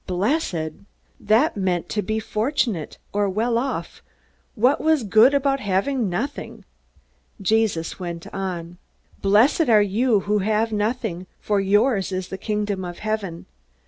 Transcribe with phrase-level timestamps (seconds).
[0.07, 0.71] "Blessed"
[1.19, 4.01] that meant to be fortunate, or well off.
[4.55, 6.65] What was good about having nothing?
[7.39, 8.79] Jesus went on:
[9.21, 13.45] "Blessed are you who have nothing, for yours is the kingdom of heaven.